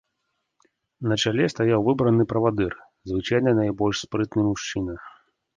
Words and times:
На 1.11 1.15
чале 1.25 1.45
стаяў 1.53 1.85
выбраны 1.89 2.23
правадыр, 2.31 2.73
звычайна 3.13 3.55
найбольш 3.61 4.03
спрытны 4.09 4.41
мужчына. 4.49 4.93